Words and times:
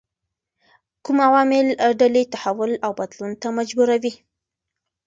کوم 1.03 1.17
عوامل 1.27 1.67
ډلې 2.01 2.23
تحول 2.33 2.71
او 2.85 2.91
بدلون 2.99 3.31
ته 3.41 3.47
مجبوروي؟ 3.57 4.13